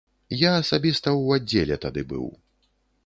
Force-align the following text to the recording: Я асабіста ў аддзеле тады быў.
Я 0.43 0.53
асабіста 0.61 1.07
ў 1.13 1.41
аддзеле 1.41 1.75
тады 1.85 2.01
быў. 2.15 2.27